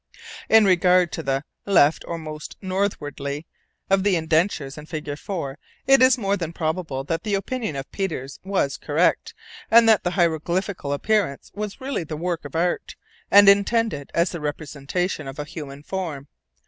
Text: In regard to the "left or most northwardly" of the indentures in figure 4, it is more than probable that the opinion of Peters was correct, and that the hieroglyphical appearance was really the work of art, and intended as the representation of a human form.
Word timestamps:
In 0.49 0.65
regard 0.65 1.11
to 1.11 1.21
the 1.21 1.43
"left 1.67 2.03
or 2.07 2.17
most 2.17 2.57
northwardly" 2.59 3.45
of 3.87 4.03
the 4.03 4.15
indentures 4.15 4.75
in 4.75 4.87
figure 4.87 5.15
4, 5.15 5.59
it 5.85 6.01
is 6.01 6.17
more 6.17 6.35
than 6.35 6.53
probable 6.53 7.03
that 7.03 7.21
the 7.21 7.35
opinion 7.35 7.75
of 7.75 7.91
Peters 7.91 8.39
was 8.43 8.77
correct, 8.77 9.35
and 9.69 9.87
that 9.87 10.03
the 10.03 10.09
hieroglyphical 10.17 10.91
appearance 10.91 11.51
was 11.53 11.79
really 11.79 12.03
the 12.03 12.17
work 12.17 12.45
of 12.45 12.55
art, 12.55 12.95
and 13.29 13.47
intended 13.47 14.09
as 14.15 14.31
the 14.31 14.41
representation 14.41 15.27
of 15.27 15.37
a 15.37 15.43
human 15.45 15.83
form. 15.83 16.27